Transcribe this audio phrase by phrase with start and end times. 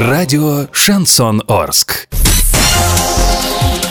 [0.00, 2.08] Радио «Шансон Орск».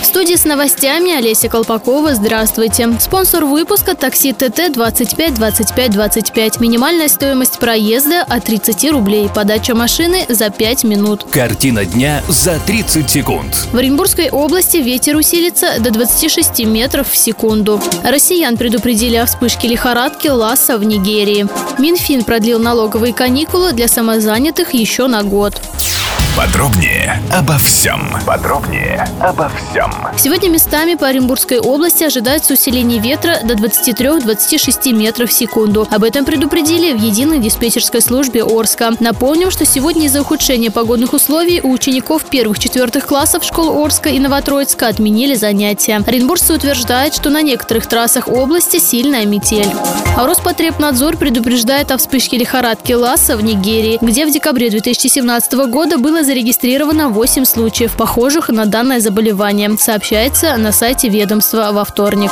[0.01, 2.15] В студии с новостями Олеся Колпакова.
[2.15, 2.89] Здравствуйте.
[2.99, 6.59] Спонсор выпуска такси ТТ 25 25 25.
[6.59, 9.29] Минимальная стоимость проезда от 30 рублей.
[9.33, 11.25] Подача машины за 5 минут.
[11.31, 13.67] Картина дня за 30 секунд.
[13.71, 17.79] В Оренбургской области ветер усилится до 26 метров в секунду.
[18.03, 21.47] Россиян предупредили о вспышке лихорадки Ласса в Нигерии.
[21.77, 25.61] Минфин продлил налоговые каникулы для самозанятых еще на год.
[26.39, 27.99] Подробнее обо всем.
[28.25, 29.91] Подробнее обо всем.
[30.17, 35.85] Сегодня местами по Оренбургской области ожидается усиление ветра до 23-26 метров в секунду.
[35.91, 38.93] Об этом предупредили в единой диспетчерской службе Орска.
[39.01, 44.87] Напомним, что сегодня из-за ухудшения погодных условий у учеников первых-четвертых классов школ Орска и Новотроицка
[44.87, 46.01] отменили занятия.
[46.07, 49.67] Оренбуржцы утверждают, что на некоторых трассах области сильная метель.
[50.15, 56.23] А Роспотребнадзор предупреждает о вспышке лихорадки Ласса в Нигерии, где в декабре 2017 года было
[56.29, 62.31] зарегистрировано 8 случаев, похожих на данное заболевание, сообщается на сайте ведомства во вторник.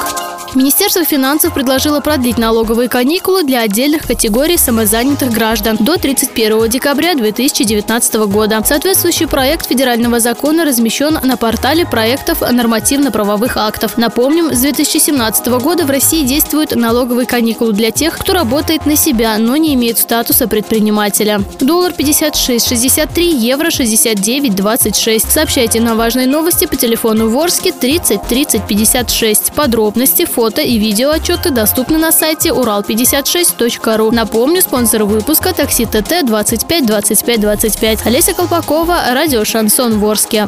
[0.55, 8.15] Министерство финансов предложило продлить налоговые каникулы для отдельных категорий самозанятых граждан до 31 декабря 2019
[8.27, 8.61] года.
[8.65, 13.97] Соответствующий проект федерального закона размещен на портале проектов нормативно-правовых актов.
[13.97, 19.37] Напомним, с 2017 года в России действуют налоговые каникулы для тех, кто работает на себя,
[19.37, 21.41] но не имеет статуса предпринимателя.
[21.59, 25.29] Доллар 56,63, евро 69,26.
[25.29, 29.53] Сообщайте на важные новости по телефону Ворске 30 30 56.
[29.53, 34.11] Подробности, фото и видео отчеты доступны на сайте урал56.ру.
[34.11, 38.05] Напомню, спонсор выпуска такси ТТ 25 25 25.
[38.05, 40.47] Олеся Колпакова, радио «Шансон Ворске».